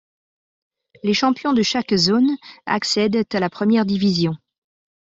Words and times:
Les 1.03 1.13
champions 1.13 1.53
de 1.53 1.61
chaque 1.61 1.95
zone 1.95 2.35
accèdent 2.65 3.27
à 3.35 3.39
la 3.39 3.51
première 3.51 3.85
division. 3.85 4.33